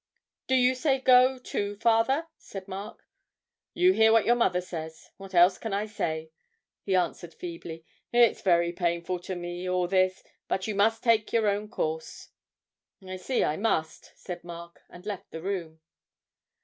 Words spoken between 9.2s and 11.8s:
me all this but you must take your own